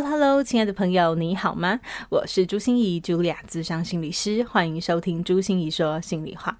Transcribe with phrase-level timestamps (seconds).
[0.00, 1.80] Hello，亲爱的朋友，你好吗？
[2.08, 6.56] 我是朱心怡，Julia，资商心理师，欢迎收听朱心怡说心里话。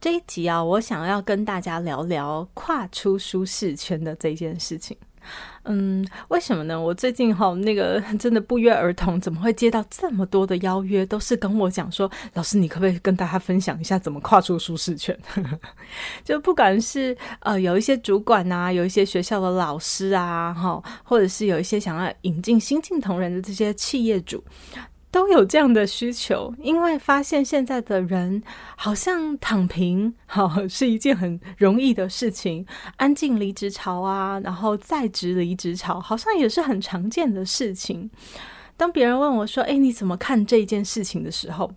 [0.00, 4.96] 这一集啊，我想要跟大家聊聊跨出舒适圈的这件事情。
[5.70, 6.80] 嗯，为什么呢？
[6.80, 15.16] 我最近哈那个 真的不约而同，怎么会接到这么多的邀约，都是跟我讲说，老师，你可不可以跟大家分享一下怎么跨出舒适圈？
[16.24, 24.42] 就不管是呃有一些主管啊，有一些学校的老师啊，哈，或者是有一些想要引进新进同仁的这些企业主。
[25.10, 28.42] 都有这样的需求，因为发现现在的人
[28.76, 32.66] 好像躺平，好是一件很容易的事情。
[32.96, 38.10] 安静离职潮啊，然后在职离职潮，好像也是很常见的事情。
[38.76, 41.72] 当别人问我说：“哎，你怎么看这件事情？”的时候，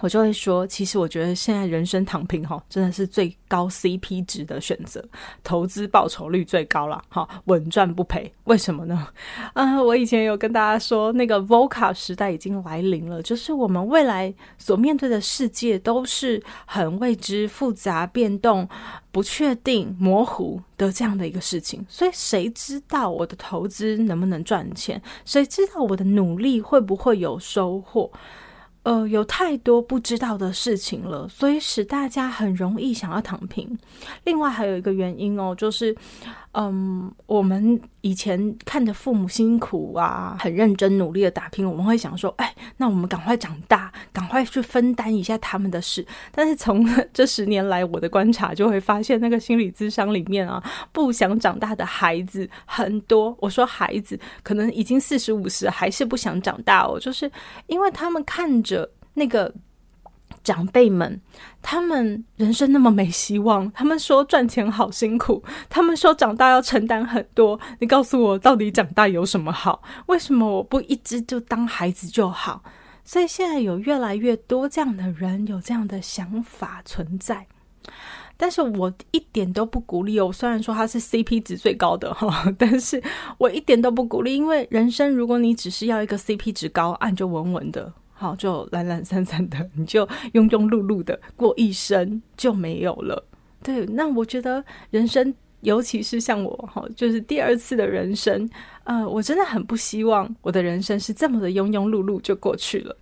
[0.00, 5.02] 我就会说，其实我觉得现在人生躺平哈，真的是最高 CP 值的选择，
[5.44, 8.30] 投资报酬率最高了，哈，稳赚不赔。
[8.44, 9.06] 为什么呢？
[9.54, 18.68] 啊，我以前有跟大家说，那个 VOCAL 时代已经来临了，就是我们未来所面对的世界都是很未知、复杂、变动、
[19.12, 21.86] 不确定、模糊的这样的一个事情。
[21.88, 25.00] 所以，谁知道我的投资能不能赚钱？
[25.24, 28.10] 谁知道我的努力会不会有收获？
[28.84, 33.76] 呃，有太多不知道的事情了，所以使大家很容易想要躺平。
[34.24, 35.96] 另外还有一个原因哦，就是，
[36.54, 46.06] 嗯，我们以前看着父母辛苦啊，很认真努力的打拼，我们会想说，哎，那我们赶快长大，赶快去分担一下他们的事。
[46.30, 53.36] 但是从这十年来我的观察，就会发现那个心理咨商里面啊，不想长大的孩子很多。
[53.40, 57.30] 我说孩子可能已经四十五十，还是不想长大哦，就是
[57.66, 58.88] 因为他们看着。
[59.16, 59.54] 那个
[60.44, 61.20] 长辈们，
[61.62, 67.58] 他们人生那么没希望，他们说赚钱好辛苦，他们说长大要承担很多。
[67.80, 69.82] 你告诉我，到底长大有什么好？
[70.06, 72.62] 为什么我不一直就当孩子就好？
[73.06, 77.46] 所以现在有越来越多这样的人有这样的想法存在，
[78.36, 80.32] 但是我一点都不鼓励哦。
[80.32, 83.02] 虽然说他是 CP 值最高的哈， 但是
[83.36, 87.92] 我一点都不鼓励，因为人生如果你只是要一个 CP 值高，按就稳稳的。
[88.24, 93.22] 好，就懒懒散散的， 你就庸庸碌碌的过一生就没有了。
[93.62, 98.48] 对，那我觉得人生，尤其是像我哈，就是第二次的人生，
[98.84, 102.96] 呃，我真的很不希望我的人生是这么的庸庸碌碌就过去了。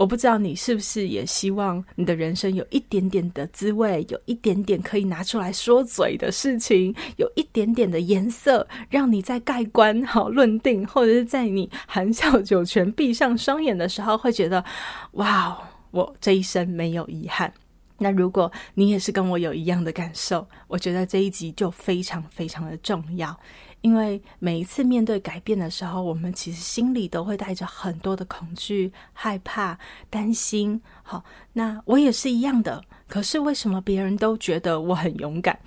[0.00, 14.64] 我不知道你是不是也希望你的人生有一点点的滋味，有一点点可以拿出来说嘴的事情，有一点点的颜色，让你在盖棺好论定，或者是在你含笑九泉、闭上双眼的时候，会觉得
[15.12, 15.54] 哇，
[15.90, 17.52] 我这一生没有遗憾。
[18.02, 23.38] 那如果你也是跟我有一样的感受，我觉得这一集就非常非常的重要。
[23.82, 29.78] 因为每一次面对改变的时候，我们其实心里都会带着很多的恐惧、害怕、
[30.10, 30.80] 担心。
[31.02, 32.82] 好，那我也是一样的。
[33.08, 35.58] 可是为什么别人都觉得我很勇敢？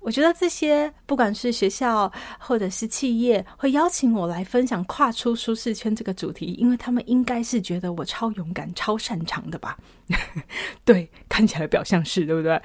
[0.00, 9.76] 我觉得这些不管是学校或者是企业，会邀请我来分享跨出舒适圈这个主题，因为他们应该是觉得我超勇敢、超擅长的吧？
[10.86, 12.58] 对，看起来表象是对不对？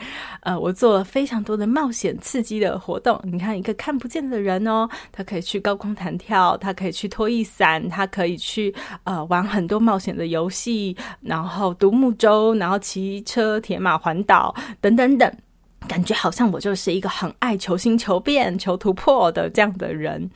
[0.43, 3.19] 呃，我做了非常多的冒险、刺激的活动。
[3.23, 15.29] 你看，一个看不见的人哦，他可以去高空弹跳，他可以去拖衣伞，他可以去呃玩很多冒险的游戏，然后独木舟，然后骑车、铁马环岛，等等等。
[15.87, 20.29] 感觉好像我就是一个很爱求新求变、求突破的这样的人，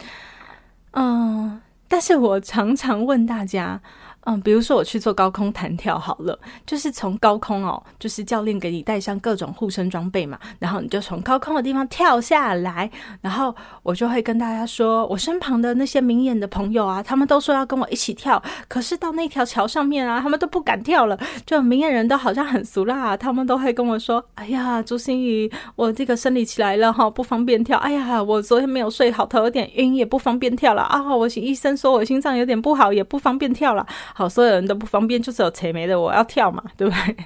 [0.91, 3.81] 嗯，但是我常常问大家。
[4.29, 12.91] 嗯，比如说我去做高空弹跳好了，就是从高空哦，就是教练给你带上各种护身装备嘛，然后你就从高空的地方跳下来，
[13.21, 33.87] 然后我就会跟大家说，我身旁的那些明眼的朋友啊，他们都说要跟我一起跳，可是到那条桥上面啊，他们都不敢跳了，就明眼人都好像很俗辣，他们都会跟我说，哎呀，朱芯仪，我这个生理期来了哈，不方便跳，哎呀，我昨天没有睡好，头有点晕，也不方便跳了啊，我医生说我心脏有点不好，也不方便跳了。
[34.17, 37.17] 好，所有人都不方便，就只有扯没的我要跳嘛，对不对？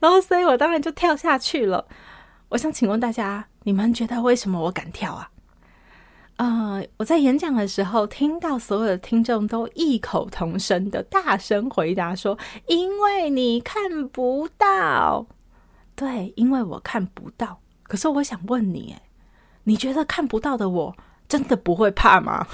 [0.00, 1.86] 然后，所以我当然就跳下去了。
[2.48, 5.30] 我想请问大家，你们觉得为什么我敢跳啊？
[6.38, 12.36] 呃，我在演讲的时候听到所有的听众都异口同声的大声回答说
[12.66, 15.24] ：“因为你看不到。”
[15.94, 17.60] 对，因为我看不到。
[17.84, 18.96] 可是我想问你，
[19.62, 20.96] 你觉得看不到的我
[21.28, 22.48] 真的不会怕吗？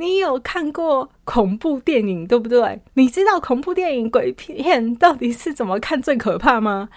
[0.00, 2.80] 你有看过恐怖电影，对不对？
[2.94, 6.88] 你知道恐怖电影、鬼片到底是怎么看最可怕吗？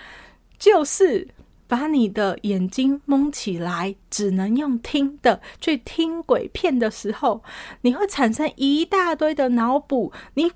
[0.57, 1.27] 就是
[1.67, 7.43] 把你的眼睛蒙起来，只能用听的去听鬼片的时候，
[7.81, 10.49] 你会产生一大堆的脑补，你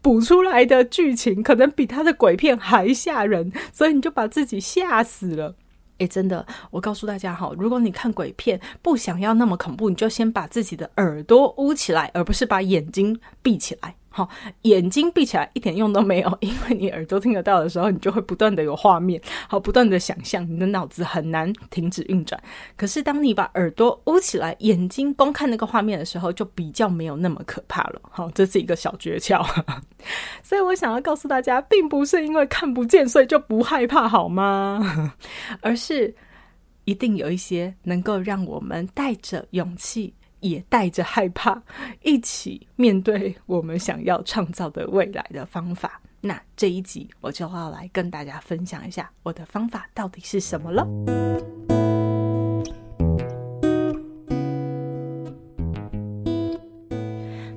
[0.00, 5.56] 补出来的剧情可能比他的鬼片还吓人，所以你就把自己吓死了。
[6.00, 13.94] 诶，真的，我告诉大家哈，如果你看鬼片不想要那么恐怖，你就先把自己的耳朵捂起来，而不是把眼睛闭起来。
[14.12, 14.28] 好，
[14.62, 22.42] 眼睛闭起来一点用都没有， 因为你耳朵听得到的时候，你就会不断的有画面，好，不断的想象，你的脑子很难停止运转。
[22.76, 28.00] 可是当你把耳朵捂起来，眼睛光看那个画面的时候，就比较没有那么可怕了。
[28.10, 29.46] 好，这是一个小诀窍。
[30.42, 35.14] 所以我想要告诉大家，并不是因为看不见，所以就不害怕，好吗？
[35.62, 36.12] 而是
[36.84, 40.12] 一定有一些能够让我们带着勇气。
[40.40, 41.62] 也带着害怕，
[42.02, 46.00] 一起面对我们想要创造的未来的方法。
[46.20, 50.86] 那这一集我就要来跟大家分享一下我的方法到底是什么了。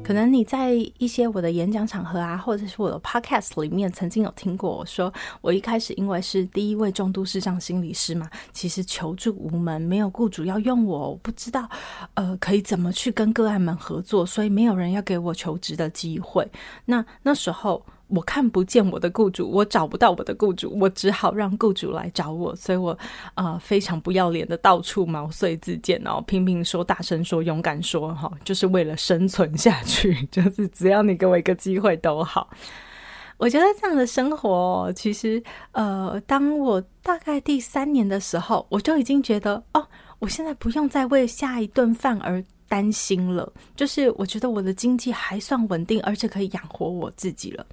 [0.03, 11.69] 可能你在一些我的演讲场合啊，或者是我的 podcast 里面，曾经有听过我说，我一开始因为是第一位重度视障心理师嘛，其实求助无门，没有雇主要用我，我不知道
[12.15, 16.45] 呃可以怎么去跟个案们合作，所以没有人要给我求职的机会。
[16.85, 17.83] 那那时候。
[18.15, 22.97] 我看不见我的雇主，我找不到我的雇主，我只好让雇主来找我，所以我
[23.33, 32.49] 啊、非常不要脸的到处毛遂自荐哦，拼命说、大声说、勇敢说，哈，就是为了生存下去， 就是只要你给我一个机会都好。
[33.37, 39.85] 我觉得这样的生活，其实呃，当我大概第三年的时候，我就已经觉得哦，
[40.23, 42.41] 我现在不用再为下一顿饭而。
[42.69, 47.63] 担心了，就是我觉得我的经济还算稳定，而且可以养活我自己了。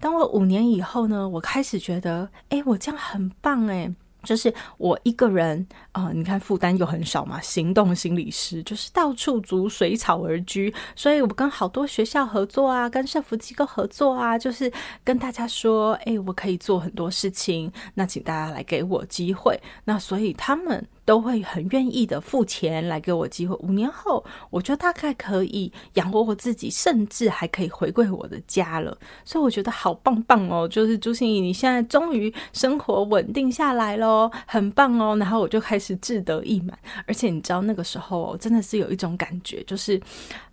[0.00, 3.92] 当我五年以后呢，我开始觉得，哎，我这样很棒哎。
[4.22, 7.40] 就是我一个人啊、你看负担又很少嘛。
[7.40, 14.72] 行动心理师就是到处逐水草而居，所以我跟好多学校合作啊，跟社福机构合作啊，就是
[15.02, 19.60] 跟大家说，哎，我可以做很多事情，那请大家来给我机会。
[19.84, 23.54] 那所以他们都会很愿意的付钱来给我机会。
[23.56, 28.96] 五年后，我就大概可以养活我自己，甚至还可以回归我的家了。
[29.24, 30.66] 所以我觉得好棒棒哦！
[30.68, 34.30] 就是朱芯仪，你现在终于生活稳定下来喽。
[34.46, 40.00] 很棒哦，然后我就开始志得意满，而且你知道那个时候真的是有一种感觉，就是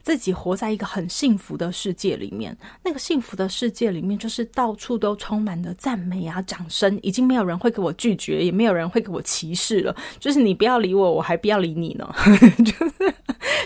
[0.01, 2.55] 自己活在一个很幸福的世界里面。
[2.83, 9.95] 那个幸福的世界里面，就是到处都充满了赞美啊、掌声，已经没有人会给我拒绝，也没有人会给我歧视了。
[10.19, 12.09] 就是你不要理我，我还不要理你呢。
[12.63, 13.13] 就是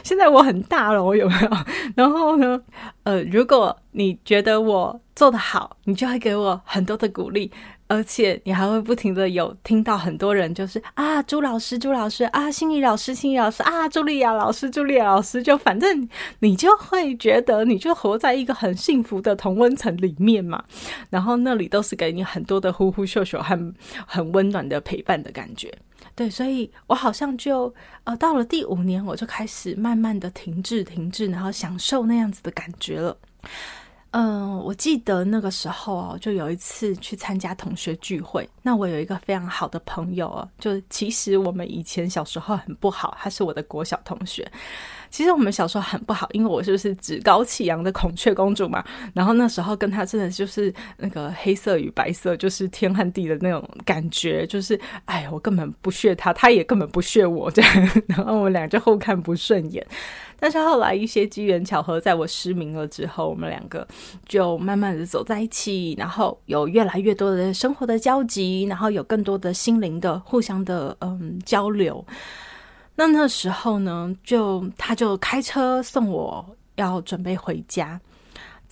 [0.04, 1.50] 现在我很大了，我有没有？
[1.96, 2.62] 然后呢，
[3.04, 7.52] 呃，如果你觉得我做得好，你就会给我很多的鼓励。
[7.90, 20.64] 而且你还会不停的有听到很多人就是啊，朱老师，朱老师啊，心理老师，心理老师啊，茱莉亚老师，茱莉亚老师，就反正你就会觉得你就活在一个很幸福的同温层里面嘛，
[21.12, 23.74] 然后那里都是给你很多的呼呼秀秀和
[24.08, 25.72] 很温暖的陪伴的感觉。
[26.16, 33.18] 对，所以我好像就呃到了第五年，我就开始慢慢的停滞停滞，然后享受那样子的感觉了。
[34.12, 38.48] 嗯，我记得那个时候哦，就有一次去参加同学聚会。
[38.62, 44.48] 那我有一个非常好的朋友哦，就其实我们以前小时候很不好，他是我的国小同学。
[45.14, 48.84] 其实我们小时候很不好，因为我就是趾高气扬的孔雀公主嘛。
[49.14, 57.90] 然后那时候跟他真的就是那个黑色与白色，就是天和地的那种感觉，就是哎，我根本不屑他，他也根本不屑我这样。
[58.08, 59.86] 然后我们俩就互看不顺眼。
[60.42, 63.88] 但是后来一些机缘巧合，在我失明了之后，我们两个
[64.28, 72.04] 就慢慢的走在一起，然后有越来越多的生活的交集，然后有更多的心灵的互相的嗯交流。
[72.96, 76.46] 那那时候呢，就他就开车送我，
[76.76, 78.00] 要准备回家。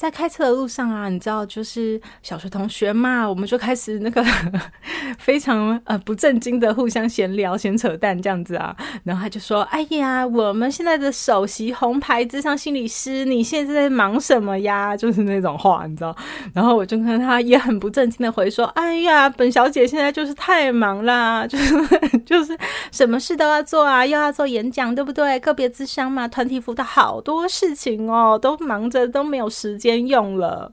[0.01, 4.25] 在开车的路上啊，你知道，就是小学同学嘛，我们就开始那个
[5.20, 8.75] 非常呃不正经的互相闲聊、闲扯淡这样子啊。
[9.03, 16.15] 然后他就说：“哎呀，我们现在的首席红牌智商心理师，你现在在忙什么呀？”就是那种话，你知道。
[16.51, 21.75] 然后我就跟他也很不正经的回说：“哎呀，本小姐现在就是太忙啦，就是
[22.25, 22.58] 就是
[22.91, 25.39] 什么事都要做啊，又要做演讲，对不对？
[25.41, 30.71] 个别智商嘛，团体辅导好多事情哦，都忙着都没有时间。”先用了，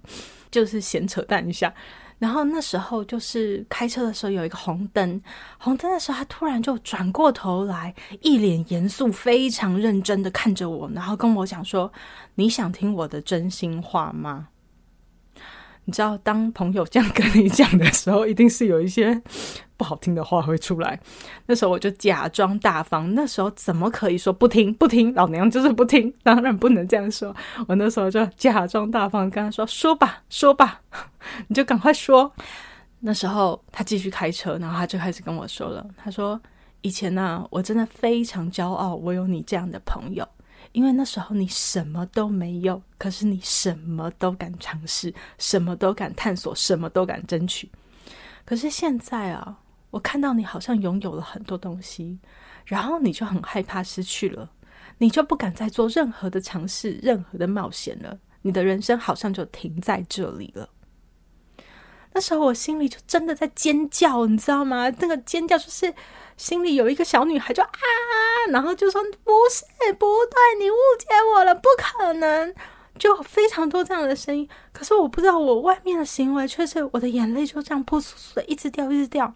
[0.51, 1.73] 就是闲扯淡一下。
[2.19, 5.23] 然后那时候就是开车的时候有一个红灯，
[5.59, 11.93] 红灯的时候他突然就转过头来，一脸严肃、非常认真的看着我，然后跟我讲说
[12.35, 14.49] ：“你想听我的真心话吗？”
[15.89, 19.19] 你知道，当朋友这样跟你讲的时候，一定是有一些
[19.79, 21.01] 不好听的话会出来。
[21.47, 24.71] 那时候我就假装大方，那时候怎么可以说不听？
[24.75, 27.35] 不听，老娘就是不听，当然不能这样说。
[27.67, 30.83] 我那时候就假装大方，跟他说：“说吧，说吧，
[31.47, 32.31] 你就赶快说。”
[33.01, 36.39] 那时候他继续开车，然后他就开始跟我说了：“他说
[36.83, 40.29] 以前呢、我真的非常骄傲，我有你这样的朋友。”
[40.73, 47.71] 因为那时候你什么都没有，可是你什么都敢尝试，什么都敢探索，什么都敢争取。
[48.45, 49.59] 可是现在啊，
[49.91, 52.19] 我看到你好像拥有了很多东西，
[52.65, 54.51] 然后你就很害怕失去了，
[54.99, 58.19] 你就不敢再做任何的尝试，任何的冒险了。
[58.43, 60.69] 你的人生好像就停在这里了。
[62.13, 64.89] 那时候我心里就真的在尖叫，你知道吗？
[64.99, 65.93] 那个尖叫就是
[66.39, 67.69] 心里有一个小女孩就啊，
[68.51, 72.55] 然后就说不是，不对，你误解我了，不可能，
[72.99, 74.49] 就非常多这样的声音。
[74.73, 79.35] 可是我不知道，我外面的行为却是我的眼泪就这样扑簌簌的一直掉，一直掉。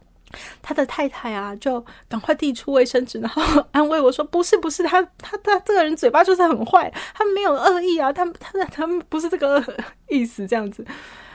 [0.63, 3.43] 他的太太啊，就赶快递出卫生纸，然后
[3.73, 9.63] 安慰我说：“不是，不是，他他他这个人嘴巴就是很坏，他没有恶意啊，他他他们不是这个
[10.09, 10.83] 意思，这样子。”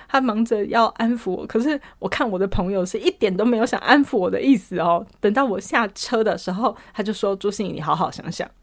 [0.08, 5.06] 他忙着要安抚我，可是我看我的朋友是一点都没有想安抚我的意思哦。
[5.20, 8.50] 等到我下车的时候，他就说：“朱心怡，你好好想想。”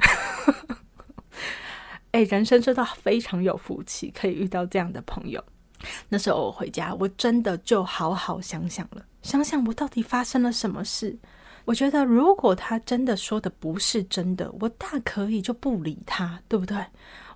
[2.13, 5.43] 哎，人生真的非常有福气，可以遇到这样的朋友。
[6.09, 11.19] 那时候我回家，我真的就好好想想了，想想我到底发生了什么事。
[11.65, 16.77] 我觉得如果他真的说的不是真的，我大可以就不理他，对不对？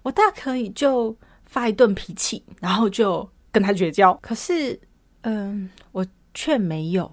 [0.03, 3.29] 我大可以就发一顿脾气，然后就。
[3.50, 4.78] 跟他绝交，可是，
[5.23, 7.12] 嗯，我却没有，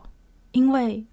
[0.52, 1.06] 因为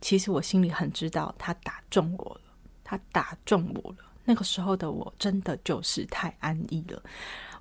[0.00, 2.40] 其实我心里很知道，他打中我了，
[2.84, 3.98] 他打中我了。
[4.24, 7.02] 那个时候的我真的就是太安逸了，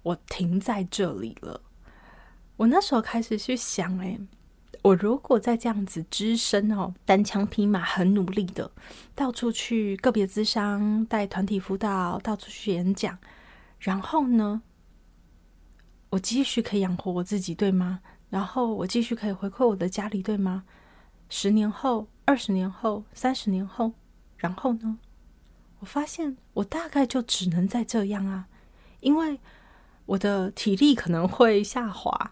[0.03, 1.61] 我停在这里了。
[2.57, 4.19] 我那时候开始去想，哎，
[4.81, 8.71] 我如果再这样子只身哦，单枪匹马，很努力的
[9.13, 13.17] 到处去个别咨商、带团体辅导，到处去演讲，
[13.79, 14.61] 然后呢？
[16.15, 17.99] 我继续可以养活我自己，对吗？
[18.29, 20.63] 然后我继续可以回馈我的家里，对吗？
[21.27, 23.91] 十年后、二十年后、三十年后，
[24.37, 24.97] 然后呢？
[25.79, 28.47] 我发现我大概就只能再这样啊，
[29.01, 29.37] 因为
[30.05, 32.31] 我的体力可能会下滑，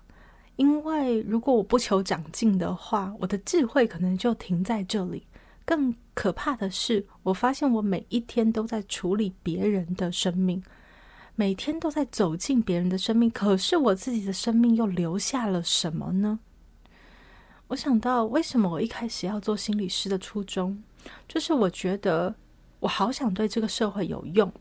[0.56, 5.28] 因为如果我不求长进的话，我的智慧可能就停在这里。
[5.66, 10.64] 更可怕的是，我发现我每一天都在处理别人的生命。
[11.36, 16.40] 每天都在走进别人的生命，可是我自己的生命又留下了什么呢？
[17.70, 20.84] 我想到，为什么我一开始要做心理师的初衷，
[21.28, 22.36] 就是我觉得
[22.80, 24.52] 我好想对这个社会有用。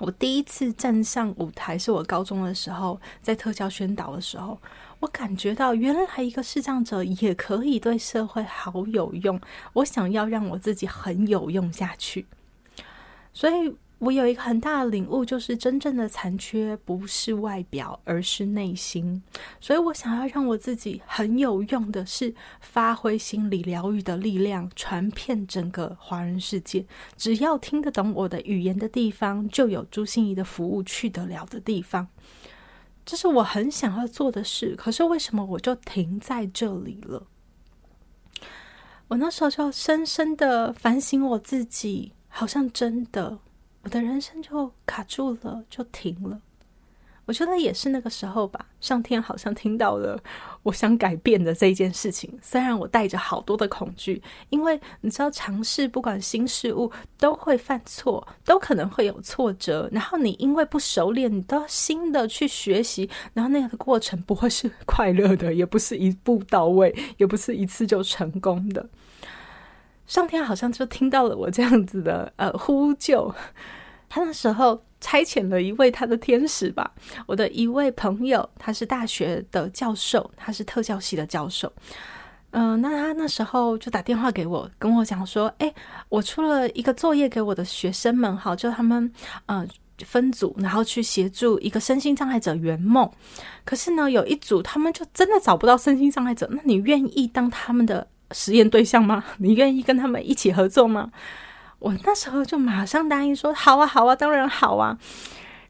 [0.00, 4.60] 我第一次站上舞台是我高中的时候，在特教宣导的时候，
[5.00, 9.40] 我感觉到原来一个视障者也可以对社会好有用。
[9.72, 12.26] 我想要让我自己很有用下去，
[13.32, 13.74] 所以。
[13.98, 19.20] 我有一个很大的领悟，就是真正的残缺不是外表，而是内心。
[19.60, 26.86] 所以我想要让我自己很有用的是发挥心理疗愈的力量，传遍整个华人世界。
[27.16, 32.06] 只要听得懂我的语言的地方，就有朱心怡的服务去得了的地方。
[33.04, 34.76] 这是我很想要做的事。
[34.76, 37.26] 可是为什么我就停在这里了？
[39.08, 43.40] 我那时候就深深的反省我自己，好像真的。
[43.82, 46.40] 我的人生就卡住了，就停了。
[47.24, 50.18] 我觉得也是那个时候吧，上天好像听到了
[50.62, 52.32] 我想改变的这一件事情。
[52.40, 59.90] 虽然我带着好多的恐惧，因为你知道，尝试不管新事物都会犯错，都可能会有挫折。
[59.92, 68.88] 然后你因为不熟练，你都要新的去学习，然后那样的过程不会是快乐的，也不是一步到位，也不是一次就成功的。
[70.08, 73.32] 上天好像就听到了我这样子的呃呼救。
[74.10, 76.90] 他那时候差遣了一位他的天使吧，
[77.26, 81.70] 我的一位朋友，他是大学的教授，他是特教系的教授。
[82.52, 85.72] 嗯、那他那时候就打电话给我，跟我讲说：“哎，
[86.08, 89.12] 我出了一个作业给我的学生们，好，就他们
[89.44, 89.66] 呃
[89.98, 93.08] 分组，然后去协助一个身心障碍者圆梦。
[93.66, 99.24] 可是呢，有一组他们就真的找不到身心障碍者，那你愿意当他们的实验对象吗？
[99.38, 101.10] 你愿意跟他们一起合作吗？”
[101.80, 104.98] 我那时候就马上答应说好啊，好啊，当然好啊。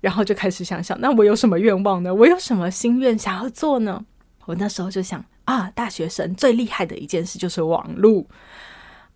[0.00, 2.15] 然后就开始想想，那我有什么愿望呢？
[2.15, 4.05] 我有什么心愿想要做呢？
[4.47, 8.25] 我那时候就想啊，大学生最厉害的一件事就是网络。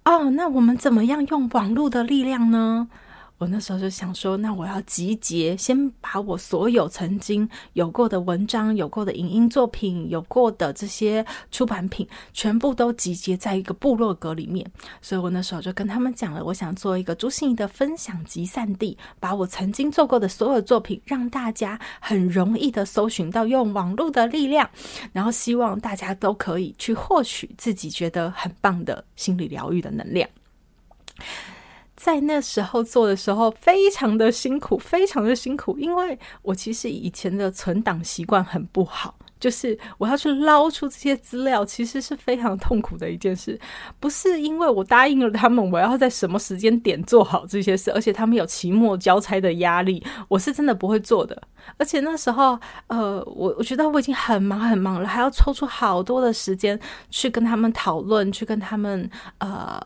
[0.05, 2.89] 哦，那我们怎么样用网络的力量呢？
[3.43, 14.65] 我那时候就想说，那我要集结，先把我所有曾经有过的文章、有过的影音作品、有过的这些出版品，全部都集结在一个部落格里面。
[15.01, 24.71] 所以我那时候就跟他们讲了，我想做一个朱心仪的分享集散地，把我曾经做过的所有作品，让大家很容易的搜寻到，用网络的力量，
[25.13, 30.29] 然后希望大家都可以去获取自己觉得很棒的心理疗愈的能量。
[32.03, 39.15] 在那时候做的时候，非常的辛苦，非常的辛苦，因为我其实以前的存档习惯很不好。
[39.39, 43.59] 就是我要去捞出这些资料，其实是非常痛苦的一件事。
[43.99, 51.41] 不是因为我答应了他们，我要在什么时间点做好这些事，而且他们有期末交差的压力，我是真的不会做的。
[51.77, 56.79] 而且那时候，呃，我我觉得我已经很忙很忙了，还要抽出好多的时间
[57.11, 59.81] 去跟他们讨论，去跟他们呃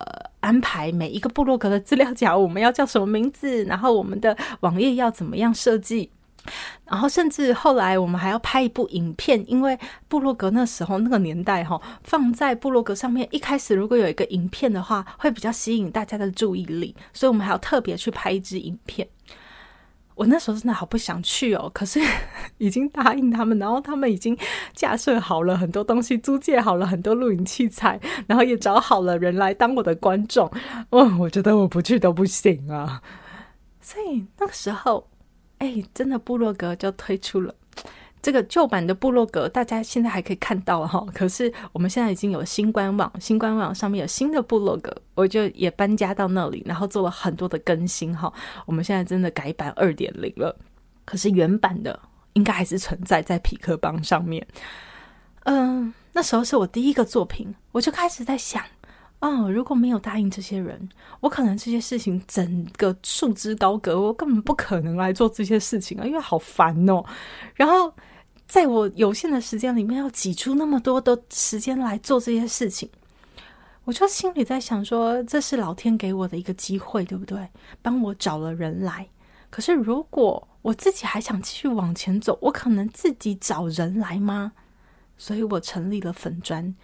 [0.47, 6.09] 安排每一个部落格的资料夹，我们要叫什么名字，然后我们的网页要怎么样设计。
[6.85, 19.09] 然后，甚至后来我们还要拍一部影片，因为部落格那时候那个年代哈，放在部落格上面，一开始如果有一个影片的话，会比较吸引大家的注意力，所以我们还要特别去拍一支影片。
[20.16, 22.00] 我那时候真的好不想去哦，可是
[22.59, 24.37] 已经答应他们，然后他们已经
[24.74, 30.50] 架设好了很多东西，租借好了很多录影器材，然后也找好了人来当我的观众。
[30.90, 33.00] 哦，我觉得我不去都不行啊，
[33.81, 35.09] 所以那个时候。
[35.59, 37.55] 哎，真的部落格就推出了
[38.27, 41.07] 这个旧版的部落格，大家现在还可以看到哈。
[41.15, 48.33] 可是我们现在已经有新官网，新官网上面有新的部落格，我就也搬家到那里，然后做了很多的更新哈。
[48.65, 50.59] 我们现在真的改版二点零了，
[51.05, 51.97] 可是原版的
[52.33, 54.45] 应该还是存在在匹克邦上面。
[55.45, 58.61] 嗯，那时候是我第一个作品，我就开始在想。
[59.21, 60.89] 哦，如果没有答应这些人，
[61.21, 67.05] 我可能这些事情整个束之高阁，我根本不可能来做这些事情啊，因为好烦哦。
[67.55, 67.95] 然后，
[68.47, 72.89] 在我有限的时间里面，要挤出那么多的时间来做这些事情，
[73.85, 77.49] 我就心里在想说，这是老天给我的一个机会，对不对？
[77.83, 79.07] 帮我找了人来。
[79.51, 84.53] 可是，如果我自己还想继续往前走，我可能自己找人来吗？
[85.19, 86.75] 所以我成立了粉砖。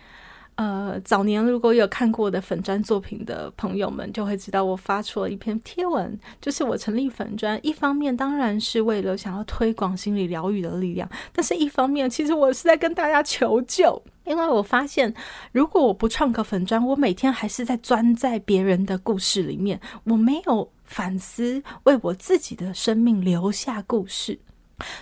[0.56, 15.12] 呃，早年如果有看过我的粉专作品的朋友们，就会知道我发出了一篇贴文，就是我成立粉专，一方面当然是为了想要推广心理疗愈的力量，但是一方面其实我是在跟大家求救，因为我发现
[15.52, 24.38] 如果我不创个粉专，我每天还是在钻在别人的故事里面，我没有反思为我自己的生命留下故事，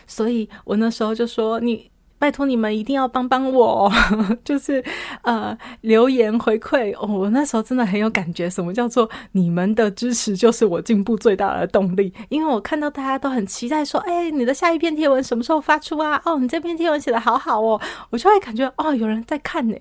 [0.06, 1.90] 所以我那时候就说你。
[2.20, 3.90] 拜托你们一定要帮帮我，
[4.44, 4.85] 就是
[5.22, 7.06] 呃留言回馈哦。
[7.06, 12.12] 我那时候真的很有感觉，什么叫做你们的支持就是我进步最大的动力？
[12.28, 16.20] 因为我看到大家都很期待说，哎，你的下一篇贴文什么时候发出啊？
[16.26, 17.80] 哦，你这篇贴文写得好好哦，
[18.11, 19.74] 我就会感觉哦，有人在看呢，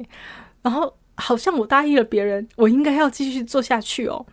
[0.61, 4.25] 然后好像我答应了别人，我应该要继续做下去哦，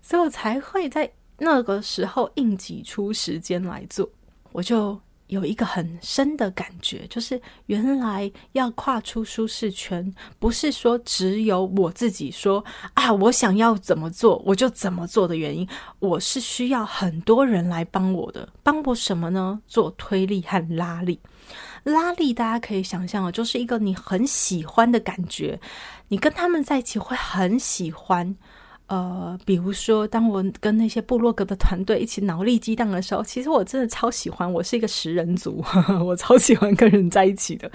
[0.00, 4.08] 所以我才会在那个时候硬挤出时间来做，
[4.52, 4.96] 我就。
[5.28, 12.64] 有一个很深的感觉，就是原来要跨出舒适圈，不是说只有我自己说
[12.94, 15.68] 啊，我想要怎么做我就怎么做的原因，
[16.00, 18.48] 我是需要很多人来帮我的。
[18.62, 19.60] 帮我什么呢？
[19.66, 21.18] 做推力和拉力。
[21.84, 25.58] 拉力大家可以想象，就是一个你很喜欢的感觉，
[26.08, 28.36] 你跟他们在一起会很喜欢。
[28.88, 34.50] 呃，比如说，当我跟那些部落格的团队一起脑力激荡的时候，其实我真的超喜欢。
[34.50, 37.70] 我是一个食人族，呵呵，我超喜欢跟人在一起的。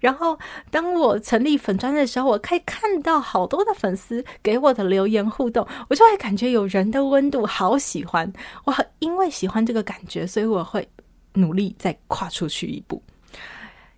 [0.00, 0.36] 然后，
[0.70, 8.30] 当我成立粉专的时候，我可以看到好多的粉丝给我的留言互动，我就会感觉有人的温度，好喜欢。
[8.64, 10.86] 我很因为喜欢这个感觉，所以我会
[11.34, 13.00] 努力再跨出去一步，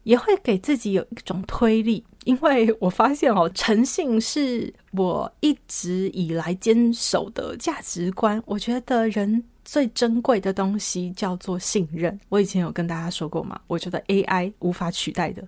[0.09, 2.03] 也会给自己有一种推力。
[2.25, 8.43] 因为我发现哦， 诚信是我一直以来坚守的价值观。
[8.47, 12.19] 我觉得人最珍贵的东西叫做信任。
[12.31, 15.47] 我以前有跟大家说过嘛，我觉得 AI 无法取代的，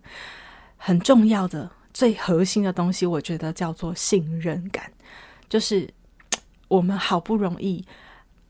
[0.76, 4.92] 很重要的、最核心的东西，我觉得叫做信任感。
[5.48, 5.88] 就是
[6.68, 7.82] 我们好不容易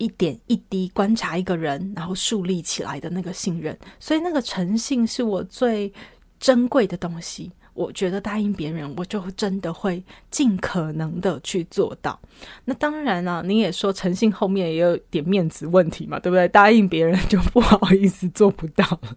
[0.00, 5.92] 一点一滴观察一个人，然后树立起来的那个信任，所以那个诚信是我最
[6.38, 7.52] 珍贵的东西。
[7.81, 12.19] 我觉得答应别人，我就真的会尽可能的去做到。
[12.66, 16.47] 那当然了，你也说诚信后面也有点面子问题嘛，对不对？
[16.49, 19.16] 答应别人就不好意思做不到了，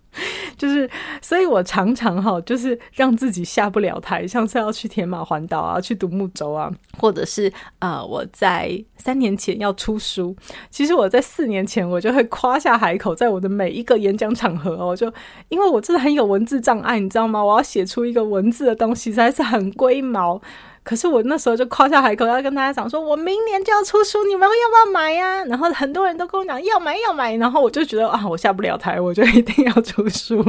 [0.57, 0.89] 就是，
[1.21, 10.35] 所以我常常哈，就是让自己下不了台，像是要去铁马环岛啊，去独木舟啊，或者是呃，我在三年前要出书，
[10.69, 15.11] 其实我在四年前我就会夸下海口，在我的每一个演讲场合哦，就
[15.49, 17.43] 因为我真的很有文字障碍，你知道吗？
[17.43, 20.39] 我要写出一个文字的东西实在是很龟毛，
[20.83, 25.43] 可是我那时候就夸下海口，要跟大家讲说，我明年就要出书，你们要不要买呀？
[25.45, 30.43] 然后很多人都跟我讲要买要买，然后我就觉得啊，我下不了台，我就一定要出书。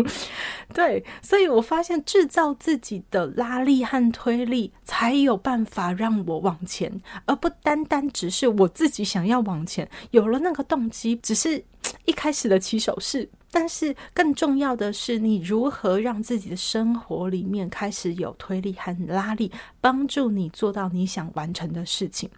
[0.75, 11.65] 对，所以我发现制造自己的拉力和推力，才有办法让我往前，而不单单只是我自己想要往前，有了那个动机，只是
[12.05, 13.29] 一开始的起手式。
[13.51, 19.49] 但是更重要的是，你如何让自己的生活里面开始有推力和拉力，
[19.81, 22.29] 帮助你做到你想完成的事情。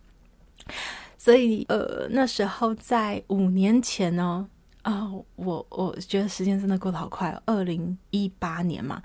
[1.16, 4.46] 所以，呃，那时候在五年前呢，
[4.82, 9.02] 啊、我我觉得时间真的过得好快哦，二零一八年嘛，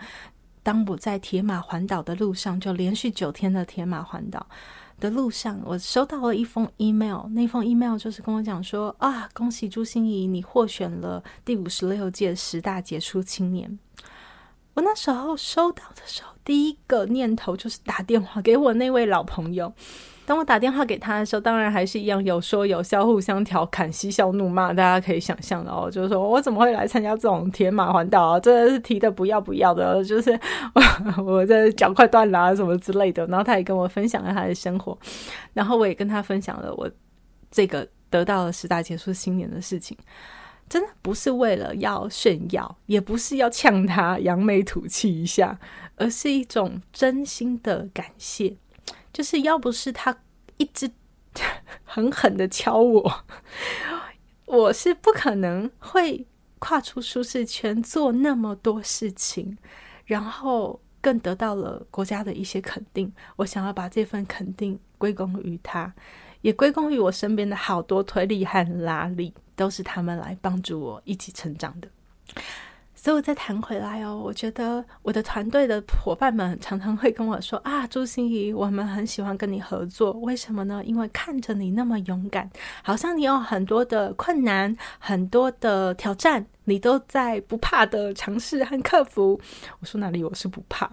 [0.62, 4.46] 当我在铁马环岛的路上，就连续九天的铁马环岛。
[5.02, 13.80] 的路上，我收到了一封 email，那封 email 就是跟我讲说啊，恭喜朱心怡，你获选了第五十六届十大杰出青年。
[14.76, 19.74] 我那时候收到的时候，第一个念头就是打电话给我那位老朋友。
[20.32, 25.92] 当我打电话给他的时候，当然还是一样有说有笑，互相调侃、嬉笑怒骂，大家可以想象的哦。
[25.92, 28.40] 就是说我怎么会来参加这种铁马环岛啊？
[28.40, 30.32] 真的是提的不要不要的，就是
[30.74, 33.28] 我，我这脚快断了啊，什么之类的。
[33.28, 34.98] 然后他也跟我分享了他的生活，
[35.52, 36.90] 然后我也跟他分享了我
[37.52, 39.98] 这个得到了十大杰出青年的事情。
[40.70, 45.60] 真的不是为了要炫耀，也不是要呛他扬眉吐气一下，
[45.98, 48.56] 而是一种真心的感谢。
[49.14, 50.18] 就是要不是他
[50.58, 50.92] 一直
[51.84, 53.24] 狠狠的敲我，
[54.46, 56.26] 我是不可能会
[56.60, 59.58] 跨出舒适圈做那么多事情，
[60.06, 63.12] 然后更得到了国家的一些肯定。
[63.38, 65.94] 我想要把这份肯定归功于他，
[66.42, 71.88] 也归功于我身边的好多推力和拉力，都是他们来帮助我一起成长的。
[73.04, 80.84] 所以，我再谈回来哦，我觉得我的团队的伙伴们常常会跟我说啊，朱心仪，我们很喜欢跟你合作，为什么呢？
[80.86, 82.48] 因为看着你那么勇敢，
[82.84, 89.42] 好像你有很多的困难、很多的挑战，你都在不怕的尝试和克服。
[89.80, 90.88] 我说哪里我是不怕，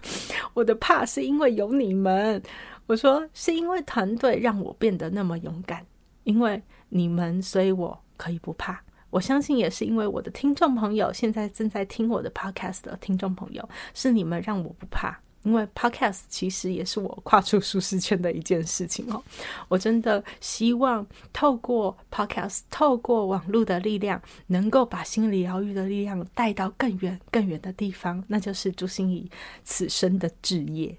[0.52, 2.42] 我的怕是因为有你们。
[2.86, 5.82] 我说是因为团队让我变得那么勇敢，
[6.24, 8.78] 因为你们，所以我可以不怕。
[9.16, 19.22] 我相信也是因为我的听众朋友，现在正在听我的 podcast 的听众朋友，是你们让我不怕，因为 Podcast 其实也是我跨出舒适圈的一件事情哦。
[19.68, 29.30] 我真的希望透过 Podcast，透过网络的力量，能够把心理疗愈的力量带到更远、更远的地方，那就是朱心怡
[29.64, 30.94] 此生的志业。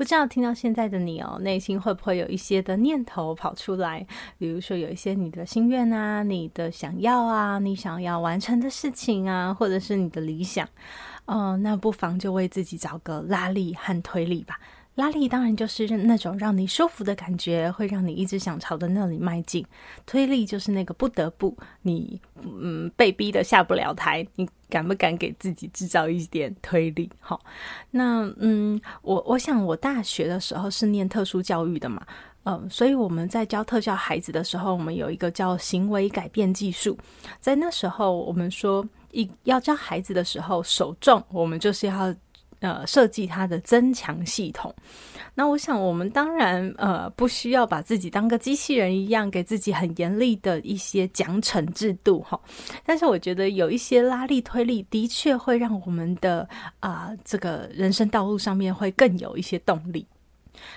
[0.00, 4.06] 不知道听到现在的你哦，内心会不会有一些的念头跑出来？
[4.38, 10.66] 比如说有一些你的心愿啊，你的想要啊，你想要完成的事情啊，或者是你的理想，
[11.26, 14.58] 哦、那不妨就为自己找个拉力和推力吧。
[15.00, 19.64] 拉力当然就是那种让你舒服的感觉，会让你一直想朝着那里迈进。
[20.04, 27.08] 推力就是那个不得不你嗯被逼得下不了台，你敢不敢给自己制造一点推力？
[27.18, 27.40] 好，
[27.90, 32.06] 那嗯，我我想我大学的时候是念特殊教育的嘛，
[32.44, 36.98] 嗯，所以我们在教特教孩子的时候，我们有一个叫行为改变技术。
[37.40, 42.14] 在那时候，我们说一要教孩子的时候，首重我们就是要。
[42.60, 44.74] 呃，设计它的增强系统。
[45.34, 52.38] 那我想，我们当然呃不需要把自己当个机器人一样，给自己很严厉的一些奖惩制度哈。
[52.84, 56.48] 但是，我觉得有一些拉力推力，的确会让我们的
[56.80, 60.06] 啊、这个人生道路上面会更有一些动力。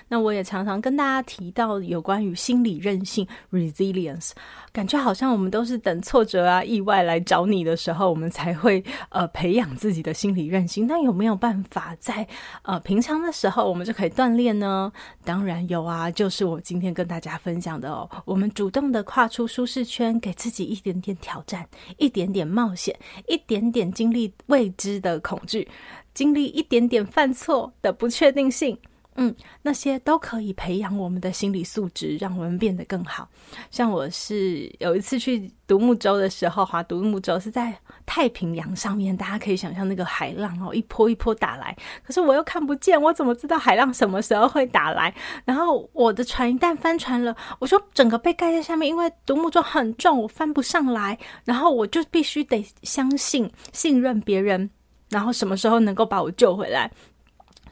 [0.08, 4.32] 那我也常常跟大家提到有关于心理韧性 （resilience），
[4.72, 10.88] 感觉好像我们都是等挫折啊、意外来找你的时候，我们才会呃培养自己的心理韧性。
[10.88, 12.28] 那有没有办法在
[12.64, 14.92] 呃平常的时候我们就可以锻炼呢？
[15.24, 21.68] 当然有啊，就是我今天跟大家分享的哦，我们主动的跨出舒适圈，给自己一点点挑战，
[21.98, 25.68] 一点点冒险，一点点经历未知的恐惧，
[26.14, 28.78] 经历一点点犯错的不确定性。
[29.16, 33.28] 嗯，那些都可以培养我们的心理素质，让我们变得更好。
[33.72, 37.74] 像我是有一次去独木舟的时候，划独木舟是在
[38.06, 41.76] 太平洋上面，大家可以想象那个海浪哦，一波一波打来。
[42.04, 45.14] 可是我又看不见，我怎么知道海浪什么时候会打来？
[45.46, 51.18] 然后我的船一旦翻船了，我说整个被盖在下面，因为独木舟很重，我翻不上来。
[51.46, 54.70] 然后我就必须得相信、信任别人，
[55.10, 56.92] 然后什么时候能够把我救回来。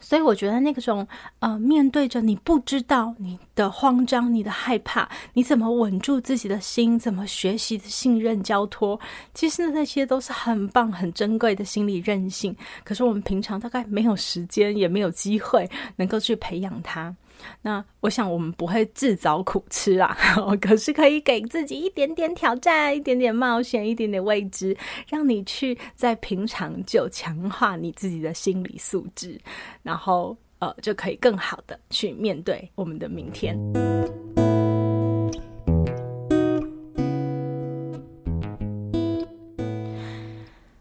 [0.02, 1.06] 所以我觉得那种
[1.38, 6.98] 呃，面对着你不知道你的慌张、你的害怕，你怎么稳住自己的心？
[6.98, 8.98] 怎么学习的信任交托？
[9.32, 12.54] 其实那些都是很棒、很珍贵的心理韧性。
[12.84, 17.14] 可是我们平常大概没有时间，也没有机会能够去培养它。
[17.62, 20.16] 那我想我们不会自找苦吃啊，
[20.60, 24.76] 可是可以给自己一点点挑战，一点点冒险，一点点未知，
[25.08, 29.40] 让你去在平常就强化你自己的心理素质，
[29.82, 33.56] 然后呃就可以更好的去面对我们的明天。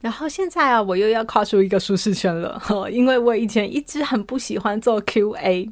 [0.01, 2.59] 然后现在啊，我又要跨出一个舒适圈了，
[2.91, 5.71] 因为我以前一直很不喜欢做 QA，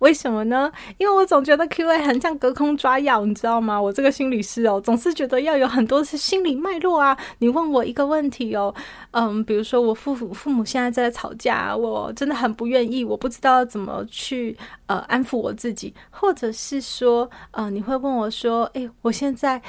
[0.00, 0.70] 为什么呢？
[0.98, 3.80] 因为我总觉得 QA 很像隔空抓药，你知道吗？
[3.80, 7.16] 我这个心理师哦，总是觉得要有很多是心理脉络啊。
[7.38, 8.74] 你问我一个问题哦，
[9.12, 19.62] 嗯，比如说我父父父母现在在吵架，我真的很不愿意，我不知道怎么去呃安抚我自己，或者是说，呃，你会问我说，诶，我现在。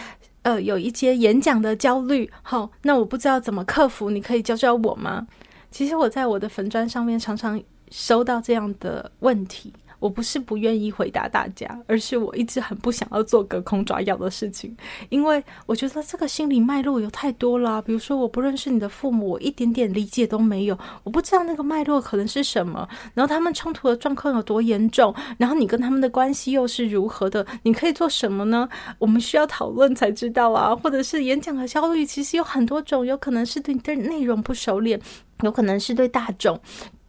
[0.43, 5.27] 呃，有一些演讲的焦虑，好，那我不知道怎么克服，你可以教教我吗？
[5.71, 9.73] 其实我在我的粉砖上面常常收到这样的问题。
[9.99, 14.75] 我不是不愿意回答大家，而是我一直很不想要做隔空抓药的事情，
[15.09, 17.81] 因为我觉得这个心理脉络有太多了。
[17.81, 27.45] 比如说，我不认识你的父母，我一点点理解都没有，我不知道那个脉络可能是什么，然后他们冲突的状况有多严重，然后你跟他们的关系又是如何的？
[27.63, 28.67] 你可以做什么呢？
[28.97, 30.75] 我们需要讨论才知道啊。
[30.75, 34.99] 或者是演讲的焦虑，其实有很多种，有可能是对对内容不熟练，
[35.41, 36.59] 有可能是对大众。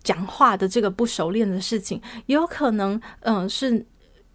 [0.02, 3.84] 讲话的这个不熟练的事情，也有可能，嗯，是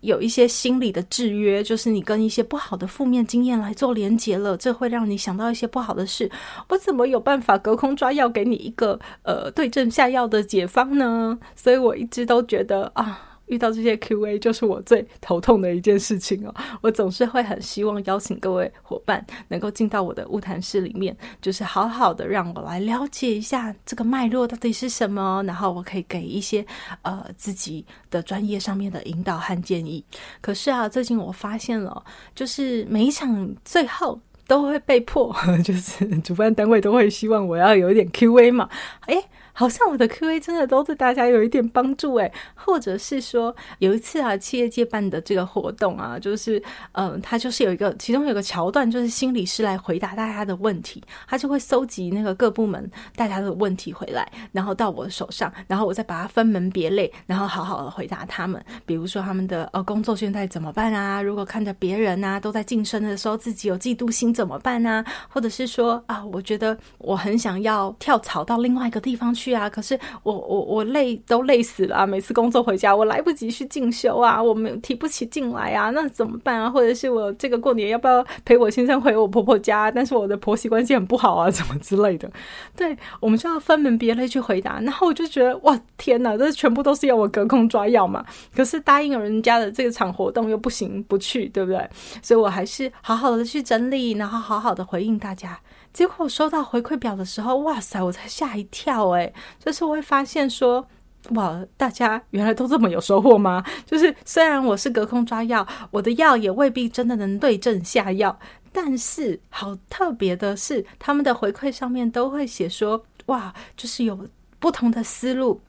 [0.01, 6.29] 有一些心理的制约，就是你跟一些不好的负面经验来做连结了，这会让你想到一些不好的事。
[6.69, 11.37] 我怎么有办法隔空抓药给你一个呃对症下药的解方呢？
[11.55, 13.31] 所以我一直都觉得啊。
[13.47, 16.53] 遇到这些 QA 就是我最头痛的一件事情哦。
[16.81, 26.65] 我总是会很希望邀请各位伙伴能够进到我的物谈室里面，就是好好的让我来了解一下这个脉络到底是什么，然后我可以给一些
[27.03, 30.03] 呃自己的专业上面的引导和建议。
[30.41, 32.03] 可是啊，最近我发现了，
[32.33, 38.69] 就是每一场最后都会被迫， 就是主办单位都会希望我要有一点 QA 嘛，
[39.07, 39.23] 诶
[39.57, 58.61] 好像我的 Q&A 真的都对大家有一点帮助诶，或者是说有一次啊，企业界办的这个活动啊，就是嗯，他就是有一个其中有个桥段，就是心理师来回答大家的问题，他就会搜集那个各部门大家的问题回来，然后到我的手上，然后我再把它分门别类，然后好好的回答他们。
[58.85, 61.21] 比如说他们的呃工作现在怎么办啊？
[61.21, 65.05] 如果看着别人啊都在晋升的时候，自己有嫉妒心怎么办啊？
[65.29, 76.69] 或者是说啊，我觉得我很想要跳槽到另外一个地方去去啊，可是我我我累都累死了啊，每次工作回家我来不及去进修啊，我没有提不起劲来啊，那怎么办啊？
[76.69, 79.91] 或者是我这个过年要不要陪我先生回我婆婆家？
[79.91, 82.29] 但是我的婆媳关系很不好啊， 怎么之类的？
[82.75, 84.79] 对，我们就要分门别类去回答。
[84.79, 88.25] 然后我就觉得哇，天哪，这全部都是要我隔空抓药嘛？
[88.55, 91.87] 可是答应了人家的这场活动又不行不去，对不对？
[92.21, 95.59] 所以我还是好好的去整理，然后好好的回应大家。
[95.95, 100.85] 结果我收到回馈表的时候，哇塞，我才吓一跳诶，就是我会发现说，
[101.29, 103.63] 哇，大家原来都这么有收获吗？
[103.85, 108.37] 就是虽然我是隔空抓药，我的药也未必真的能对症下药，
[108.73, 114.27] 但是好特别的是，他们的回馈上面都会写说，哇，就是有
[114.59, 115.61] 不同的思路。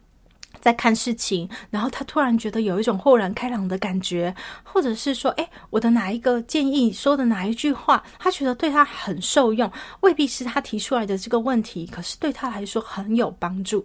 [0.60, 13.84] 在看事情，然后他突然觉得有一种豁然开朗的感觉，或者是说，诶，我的哪一个建议说的哪一句话，他觉得对他很受用，未必是他提出来的这个问题，可是对他来说很有帮助，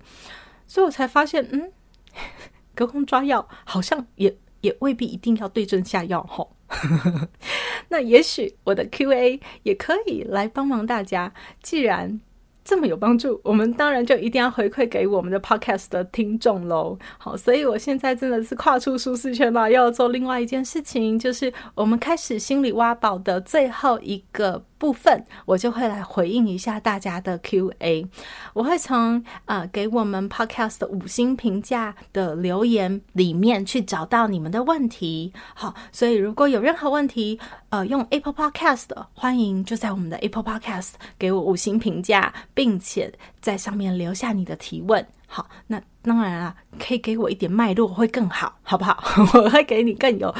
[0.67, 1.71] 所以我才发现，嗯，
[2.75, 6.55] 隔空抓药好像也也未必一定要对症下药吼。
[7.89, 12.21] 那也许我的 Q&A 也可以来帮忙大家，既然。
[12.63, 16.97] 这么有帮助，我们当然就一定要回馈给我们的 podcast 的听众喽。
[17.17, 28.08] 好，所以我现在真的是跨出舒适圈了，要做另外一件事情，就是我们开始心理挖宝的最后一个部分，我就会来回应一下大家的 Q&A。
[28.54, 35.32] 我会从呃给我们 Podcast 的五星评价的留言里面去找到你们的问题。
[35.54, 37.39] 好，所以如果有任何问题，
[37.70, 45.06] 呃，用 Apple Podcast，欢迎就在我们的 Apple Podcast 给我五星评价，并且在上面留下你的提问。
[45.28, 48.98] 好，那当然啊，可以给我一点脉络会更好，好不好？
[49.39, 50.34] 我会给你更有。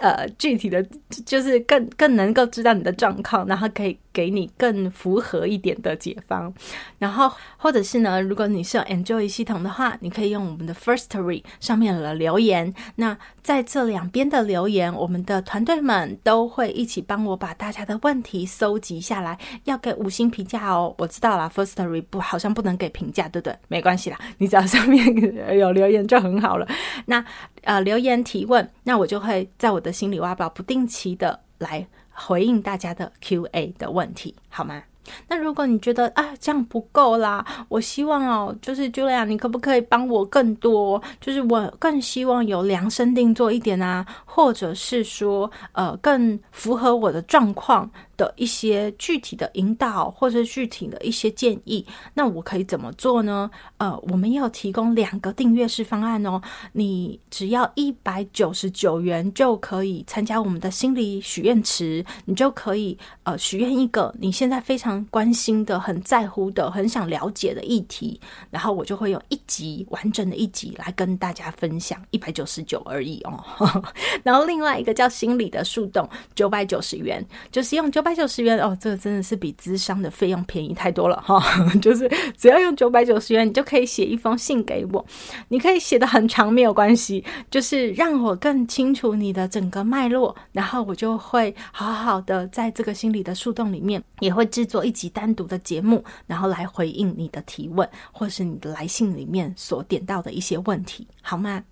[0.00, 0.84] 呃，具体的
[1.24, 6.52] 就是更更能够知道你的状况，然后可以给你更符合一点的解方。
[6.98, 12.72] 然后或者是呢，如果你是有 Enjoy 系统的话，你可以用我们的 Firstory 上面的留言。
[12.96, 20.94] 那在这两边的留言，我们的团队们都会一起帮我把大家的问题搜集下来，要给五星评价哦。
[20.98, 23.56] 我知道啦，Firstory 不好像不能给评价，对不对？
[23.68, 25.06] 没关系啦，你只要上面
[25.58, 26.66] 有留言就很好了。
[27.06, 27.24] 那
[27.68, 34.82] 呃，留言提问，那我就会在我的心理挖宝不定期的来回应大家的 Q&A 的问题，好吗？
[35.26, 41.02] 那如果你觉得啊这样不够啦，我希望哦，就是 Julia，你可不可以帮我更多？
[41.20, 47.90] 就是我更希望有量身定做一点啊，或者是说呃更符合我的状况。
[48.18, 53.50] 的一些具体的引导或者具体的一些建议，那我可以怎么做呢？
[53.78, 56.42] 呃，我们要提供两个订阅式方案哦。
[56.72, 73.44] 你只要一百九十九元就可以参加我们的心理许愿池，你就可以呃许愿一个你现在非常关心的、很在乎的、很想了解的议题，然后我就会有一集完整的一集来跟大家分享，一百九十九而已哦。
[74.24, 78.18] 然后另外一个叫心理的树洞，九百九十元，就是用九百百。
[78.18, 81.40] 九十元哦，这个真的是比咨商的费用便宜太多了哈！
[81.80, 85.06] 就是只要用九百九十元，你就可以写一封信给我。
[85.46, 101.62] 你可以写得很长没有关系，就是让我更清楚你的整个脉络，然后我就会好好的在这个心理的树洞里面，也会制作一集单独的节目，然后来回应你的提问，或是你的来信里面所点到的一些问题，好吗？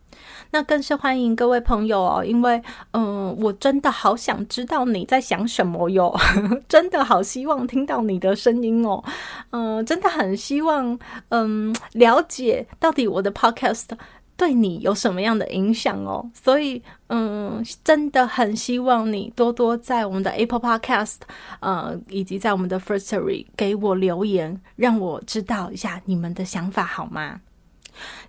[0.51, 6.15] 那更是欢迎各位朋友哦，因为嗯，我真的好想知道你在想什么哟，
[6.69, 9.03] 真的好希望听到你的声音哦，
[9.51, 10.99] 嗯，真的很希望
[11.31, 13.87] 嗯了解到底我的 podcast
[14.37, 21.17] 对你有什么样的影响哦，所以嗯，真的很希望你多多在我们的 Apple Podcast，
[21.61, 27.41] 呃，以及在我们的 Firstory 给我留言，让我知道一下你们的想法好吗？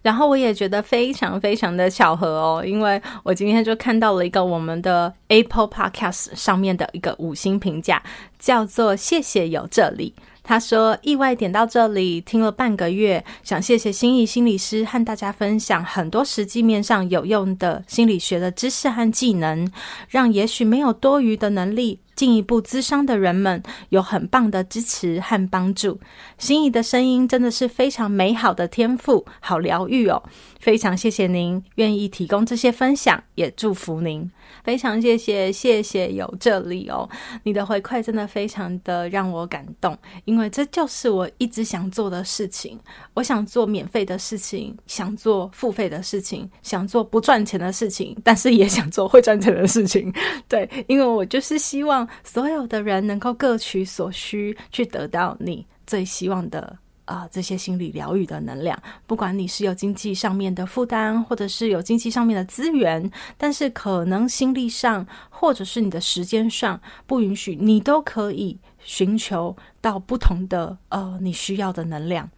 [0.02, 8.02] 然后我也觉得非常非常的巧合哦，因为我今天就看到了一个我们的 Apple Podcast 上面的一个五星评价，
[8.40, 10.14] 叫做“谢谢有这里”。
[10.44, 19.70] 他说：“意外点到这里，听了半个月，想谢谢心意心理师和大家分享很多实际面上有用的心理学的知识和技能，
[20.08, 25.98] 让也许没有多余的能力。”进一步咨商的人们有很棒的支持和帮助。
[26.38, 30.22] 心仪的声音真的是非常美好的天赋，好疗愈哦！
[30.60, 34.30] 非常谢谢您愿意提供这些分享，也祝福您。
[34.64, 37.08] 非常谢谢，谢谢有这里哦，
[37.44, 42.80] 你的回馈真的非常的让我感动，因为这就是我一直想做的事情。
[43.14, 50.12] 我想做免费的事情，想做付费的事情，想做不赚钱的事情，但是也想做会赚钱的事情。
[50.48, 56.78] 对，因为我就是希望所有的人能够各取所需，去得到你最希望的。
[57.06, 72.30] 啊、这些心理疗愈的能量，不管你是有经济上面的负担，或者是有经济上面的资源，但是可能心理上，或者是你的时间上不允许，你都可以寻求到不同的呃你需要的能量。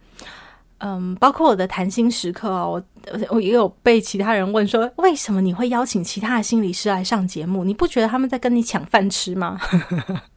[0.80, 7.64] 嗯，包括我的谈心时刻哦，我我也有被其他人问说，为什么你会邀请其他的心理师来上节目？
[7.64, 9.58] 你不觉得他们在跟你抢饭吃吗？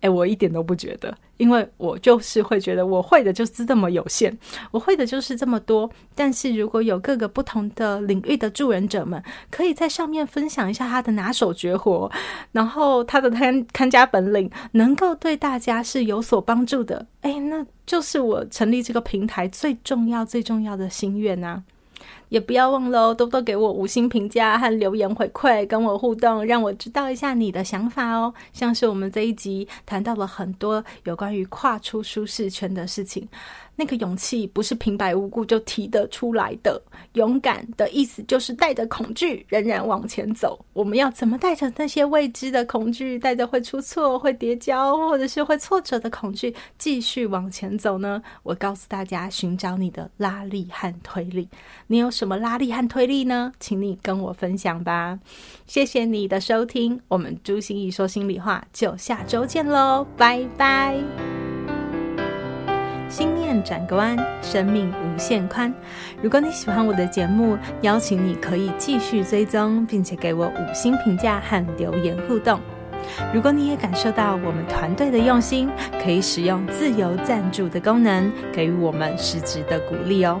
[0.00, 4.36] 哎，我一点都不觉得，因为我就是会觉得我会的就是这么有限，
[4.70, 5.90] 我会的就是这么多。
[6.14, 12.10] 但是如果有各个不同的领域的助人者们，可以在上面分享一下他的拿手绝活，
[12.52, 21.62] 然后他的看看家本领，能够对大家是有所帮助的，哎，那就是我成立这个平台最重要、最重要的心愿啊。
[22.28, 28.32] 也不要忘了，多多给我五星评价和留言回馈，跟我互动，让我知道一下你的想法哦。
[28.52, 33.28] 像是我们这一集谈到了很多有关于跨出舒适圈的事情。
[33.80, 36.82] 那个勇气不是平白无故就提得出来的。
[37.12, 40.58] 勇敢的意思就是带着恐惧仍然往前走。
[40.72, 48.20] 我们要怎么带着那些未知的恐惧，带着会出错、会跌跤或者是会挫折的恐惧，继续往前走呢？
[48.42, 51.48] 我告诉大家，寻找你的拉力和推力。
[51.86, 53.52] 你有什么拉力和推力呢？
[53.60, 55.20] 请你跟我分享吧。
[55.68, 60.96] 谢谢你的收听，我们朱芯仪说心里话，就下周见喽，拜拜。
[63.08, 65.72] 心念转个弯，生命无限宽。
[66.20, 72.58] 如果你喜欢我的节目，邀请你可以继续追踪，并且给我五星评价和留言互动。
[73.32, 75.70] 如果你也感受到我们团队的用心，
[76.02, 80.40] 可以使用自由赞助的功能，给予我们实质的鼓励哦。